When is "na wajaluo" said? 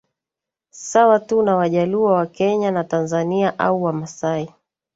1.41-2.11